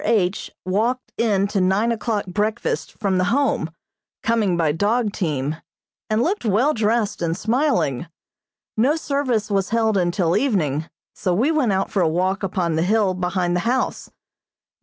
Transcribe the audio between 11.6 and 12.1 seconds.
out for a